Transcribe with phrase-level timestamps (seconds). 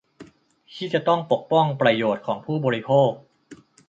[0.75, 3.11] ที่จะต้องปกป้องประโยชน์ของผู้บริโภค